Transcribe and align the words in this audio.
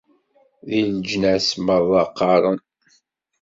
Di 0.67 0.81
leǧnas 0.93 1.47
merra 1.65 2.01
qqaren. 2.09 2.59